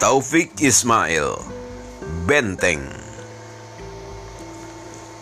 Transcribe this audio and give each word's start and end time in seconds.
Taufik 0.00 0.64
Ismail 0.64 1.36
Benteng. 2.24 2.88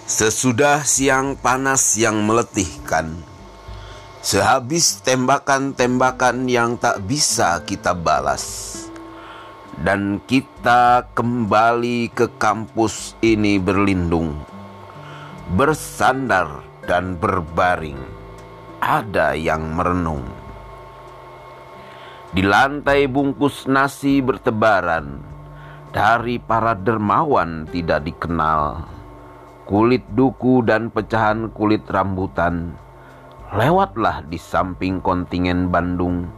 Sesudah 0.07 0.87
siang 0.87 1.35
panas 1.35 1.98
yang 1.98 2.23
meletihkan 2.23 3.18
Sehabis 4.22 5.03
tembakan-tembakan 5.03 6.46
yang 6.46 6.79
tak 6.79 7.03
bisa 7.11 7.59
kita 7.67 7.91
balas 7.91 8.86
Dan 9.75 10.22
kita 10.30 11.11
kembali 11.11 12.14
ke 12.14 12.39
kampus 12.39 13.18
ini 13.18 13.58
berlindung 13.58 14.39
Bersandar 15.58 16.63
dan 16.86 17.18
berbaring 17.18 17.99
Ada 18.79 19.35
yang 19.35 19.75
merenung 19.75 20.47
di 22.29 22.45
lantai 22.45 23.09
bungkus 23.09 23.64
nasi 23.64 24.21
bertebaran 24.21 25.25
dari 25.96 26.36
para 26.36 26.77
dermawan 26.77 27.64
tidak 27.73 28.05
dikenal. 28.05 28.85
Kulit 29.64 30.05
duku 30.13 30.64
dan 30.64 30.89
pecahan 30.89 31.53
kulit 31.53 31.85
rambutan 31.89 32.72
lewatlah 33.53 34.25
di 34.28 34.36
samping 34.36 35.00
kontingen 35.00 35.72
Bandung. 35.72 36.28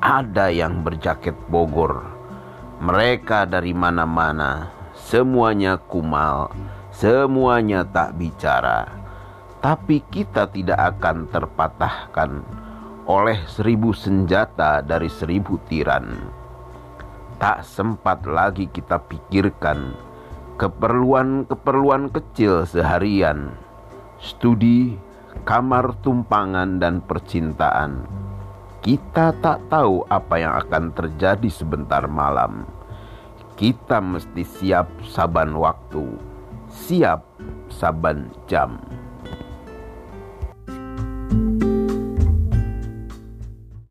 Ada 0.00 0.48
yang 0.48 0.80
berjaket 0.80 1.36
Bogor. 1.52 2.08
Mereka 2.80 3.44
dari 3.44 3.76
mana-mana, 3.76 4.72
semuanya 4.96 5.76
kumal, 5.76 6.48
semuanya 6.88 7.84
tak 7.84 8.16
bicara. 8.16 8.88
Tapi 9.60 10.00
kita 10.08 10.48
tidak 10.48 10.96
akan 10.96 11.28
terpatahkan 11.28 12.30
oleh 13.10 13.42
seribu 13.50 13.90
senjata 13.90 14.86
dari 14.86 15.10
seribu 15.10 15.58
tiran. 15.66 16.14
Tak 17.42 17.66
sempat 17.66 18.22
lagi 18.22 18.70
kita 18.70 19.02
pikirkan 19.02 19.98
keperluan-keperluan 20.54 22.12
kecil 22.14 22.62
seharian, 22.68 23.50
studi, 24.22 24.94
kamar 25.42 25.96
tumpangan, 26.06 26.78
dan 26.78 27.02
percintaan. 27.02 28.06
Kita 28.84 29.34
tak 29.42 29.66
tahu 29.66 30.06
apa 30.06 30.36
yang 30.38 30.54
akan 30.60 30.94
terjadi 30.94 31.50
sebentar 31.50 32.06
malam. 32.06 32.68
Kita 33.58 33.98
mesti 34.04 34.44
siap 34.46 34.86
saban 35.04 35.56
waktu, 35.56 36.06
siap 36.68 37.26
saban 37.72 38.30
jam. 38.46 38.78